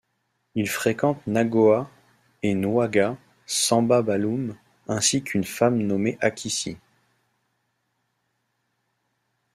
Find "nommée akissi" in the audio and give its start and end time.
5.77-6.79